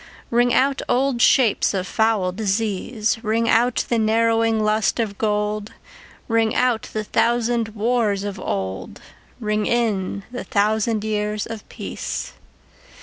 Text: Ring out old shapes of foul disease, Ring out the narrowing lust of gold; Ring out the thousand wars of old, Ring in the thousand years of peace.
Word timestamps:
Ring 0.31 0.51
out 0.51 0.81
old 0.89 1.21
shapes 1.21 1.75
of 1.75 1.85
foul 1.85 2.31
disease, 2.31 3.23
Ring 3.23 3.47
out 3.47 3.85
the 3.87 3.99
narrowing 3.99 4.63
lust 4.63 4.99
of 4.99 5.19
gold; 5.19 5.73
Ring 6.27 6.55
out 6.55 6.89
the 6.91 7.03
thousand 7.03 7.75
wars 7.75 8.23
of 8.23 8.39
old, 8.39 8.99
Ring 9.39 9.67
in 9.67 10.23
the 10.31 10.43
thousand 10.43 11.03
years 11.03 11.45
of 11.45 11.69
peace. 11.69 12.33